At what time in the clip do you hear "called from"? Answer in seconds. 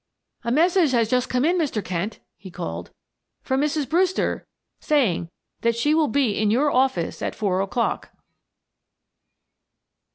2.49-3.61